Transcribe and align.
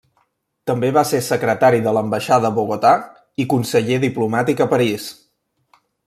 També 0.69 0.87
va 0.93 1.01
ser 1.09 1.19
secretari 1.25 1.81
de 1.87 1.93
l'ambaixada 1.97 2.49
a 2.49 2.55
Bogotà 2.55 2.93
i 3.43 3.45
conseller 3.51 3.99
diplomàtic 4.05 4.63
a 4.65 4.67
París. 4.73 5.07